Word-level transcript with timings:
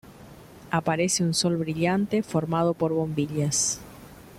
Aparece 0.71 1.23
un 1.23 1.35
sol 1.35 1.57
brillante 1.57 2.23
formado 2.23 2.73
por 2.73 2.91
bombillas. 2.91 3.79